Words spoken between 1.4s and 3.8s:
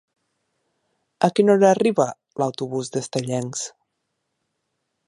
hora arriba l'autobús d'Estellencs?